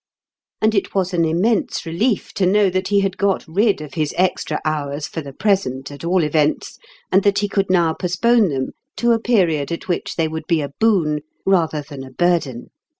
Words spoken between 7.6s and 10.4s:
now postpone them to a period at which they